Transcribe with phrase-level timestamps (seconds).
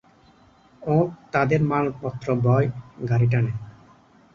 [0.81, 2.67] উট তাদের মালপত্র বয়,
[3.09, 3.53] গাড়ি টানে।